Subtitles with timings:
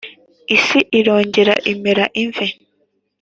[0.55, 2.47] isi irongera imera imvi